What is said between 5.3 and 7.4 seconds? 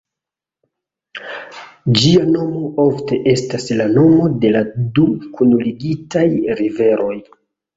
kunligitaj riveroj.